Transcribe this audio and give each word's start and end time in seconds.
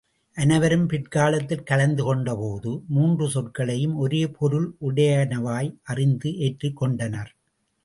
அனைவரும் 0.37 0.85
பிற்காலத்தில் 0.87 1.63
கலந்து 1.63 2.03
கொண்டபோது, 2.03 2.71
மூன்று 2.87 3.27
சொற்களையும் 3.27 3.95
ஒரே 3.95 4.27
பொருள் 4.27 4.67
உடையனவாய் 4.81 5.71
அறிந்து 5.83 6.31
ஏற்றுக்கொண்டனர். 6.31 7.31